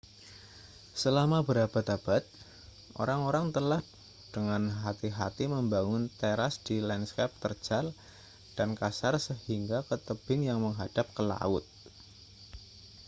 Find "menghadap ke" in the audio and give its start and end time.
10.65-11.21